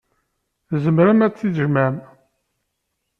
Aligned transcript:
Tzemrem 0.67 1.19
ad 1.25 1.33
tt-tjemɛem. 1.33 1.95